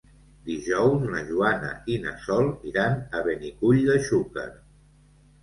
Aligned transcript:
Dijous 0.45 1.03
na 1.11 1.21
Joana 1.27 1.69
i 1.97 1.99
na 2.07 2.15
Sol 2.23 2.49
iran 2.71 2.97
a 3.19 3.23
Benicull 3.29 3.85
de 3.93 4.01
Xúquer. 4.09 4.49